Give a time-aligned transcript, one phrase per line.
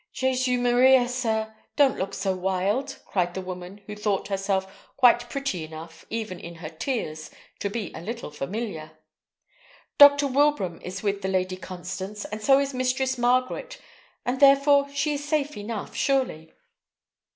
[0.13, 1.53] "Jesu Maria, sir!
[1.75, 6.55] don't look so wild," cried the woman, who thought herself quite pretty enough, even in
[6.55, 8.97] her tears, to be a little familiar.
[9.99, 10.25] "Dr.
[10.25, 13.77] Wilbraham is with the Lady Constance, and so is Mistress Margaret,
[14.25, 16.51] and therefore she is safe enough, surely."